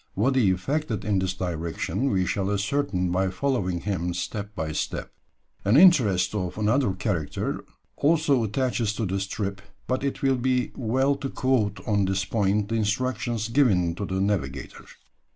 What 0.15 0.35
he 0.35 0.49
effected 0.49 1.05
in 1.05 1.19
this 1.19 1.35
direction 1.35 2.09
we 2.09 2.25
shall 2.25 2.49
ascertain 2.49 3.11
by 3.11 3.29
following 3.29 3.81
him 3.81 4.15
step 4.15 4.55
by 4.55 4.71
step. 4.71 5.11
An 5.63 5.77
interest 5.77 6.33
of 6.33 6.57
another 6.57 6.93
character 6.93 7.63
also 7.97 8.43
attaches 8.43 8.93
to 8.93 9.05
this 9.05 9.27
trip, 9.27 9.61
but 9.85 10.03
it 10.03 10.23
will 10.23 10.37
be 10.37 10.71
well 10.75 11.15
to 11.17 11.29
quote 11.29 11.81
on 11.87 12.05
this 12.05 12.25
point 12.25 12.69
the 12.69 12.75
instructions 12.77 13.47
given 13.47 13.93
to 13.93 14.05
the 14.07 14.19
navigator. 14.19 14.85